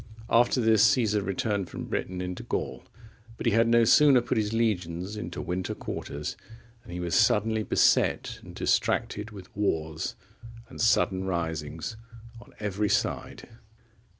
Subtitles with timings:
[0.31, 2.83] After this, Caesar returned from Britain into Gaul,
[3.37, 6.35] but he had no sooner put his legions into winter quarters,
[6.81, 10.15] than he was suddenly beset and distracted with wars
[10.69, 11.97] and sudden risings
[12.41, 13.47] on every side.